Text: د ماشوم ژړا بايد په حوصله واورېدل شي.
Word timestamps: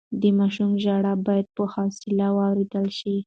د 0.21 0.23
ماشوم 0.37 0.71
ژړا 0.83 1.13
بايد 1.25 1.47
په 1.57 1.63
حوصله 1.73 2.27
واورېدل 2.37 2.87
شي. 2.99 3.15